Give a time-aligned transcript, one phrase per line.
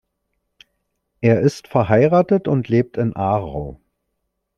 [1.19, 3.79] Er ist verheiratet und lebt in Aarau.